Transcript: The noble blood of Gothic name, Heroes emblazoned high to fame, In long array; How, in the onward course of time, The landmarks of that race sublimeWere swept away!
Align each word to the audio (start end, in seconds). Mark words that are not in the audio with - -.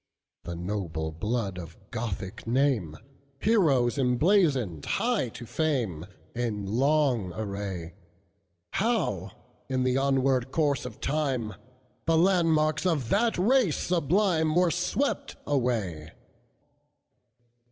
The 0.45 0.55
noble 0.55 1.11
blood 1.11 1.59
of 1.59 1.77
Gothic 1.91 2.47
name, 2.47 2.97
Heroes 3.39 3.99
emblazoned 3.99 4.83
high 4.83 5.29
to 5.29 5.45
fame, 5.45 6.07
In 6.33 6.65
long 6.65 7.31
array; 7.33 7.93
How, 8.71 9.29
in 9.69 9.83
the 9.83 9.97
onward 9.97 10.49
course 10.51 10.87
of 10.87 11.01
time, 11.01 11.53
The 12.07 12.17
landmarks 12.17 12.87
of 12.87 13.09
that 13.09 13.37
race 13.37 13.77
sublimeWere 13.91 14.73
swept 14.73 15.35
away! 15.45 16.13